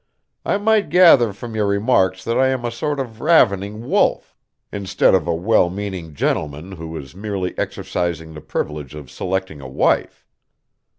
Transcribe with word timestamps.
I 0.43 0.57
might 0.57 0.89
gather 0.89 1.31
from 1.31 1.53
your 1.53 1.67
remarks 1.67 2.23
that 2.23 2.35
I 2.35 2.47
am 2.47 2.65
a 2.65 2.71
sort 2.71 2.99
of 2.99 3.21
ravening 3.21 3.87
wolf, 3.87 4.35
instead 4.71 5.13
of 5.13 5.27
a 5.27 5.35
well 5.35 5.69
meaning 5.69 6.15
gentleman 6.15 6.71
who 6.71 6.97
is 6.97 7.13
merely 7.13 7.55
exercising 7.55 8.33
the 8.33 8.41
privilege 8.41 8.95
of 8.95 9.11
selecting 9.11 9.61
a 9.61 9.67
wife. 9.69 10.25